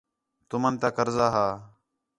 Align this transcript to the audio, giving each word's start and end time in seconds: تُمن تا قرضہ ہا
تُمن 0.49 0.73
تا 0.81 0.89
قرضہ 0.97 1.27
ہا 1.35 1.47